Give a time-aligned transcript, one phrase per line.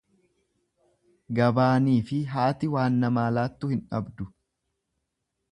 [1.41, 4.31] Gabaanii fi haati waan namaa laattu hin dhabdu.